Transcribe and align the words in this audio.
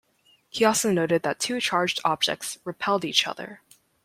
He 0.49 0.65
also 0.65 0.91
noted 0.91 1.21
that 1.21 1.39
two 1.39 1.61
charged 1.61 1.99
objects 2.03 2.57
repelled 2.65 3.05
each 3.05 3.27
other. 3.27 3.61